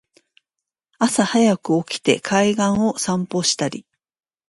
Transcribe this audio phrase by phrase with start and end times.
[0.97, 3.85] 朝はやく起きて海岸を散歩したり